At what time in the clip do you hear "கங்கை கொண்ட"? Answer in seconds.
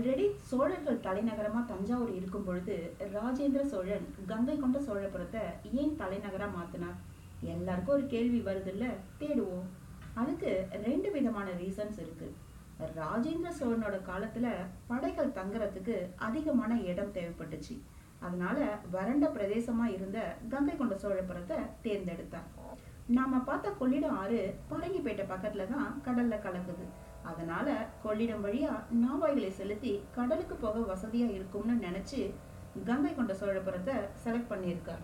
4.30-4.78, 20.54-20.96, 32.86-33.32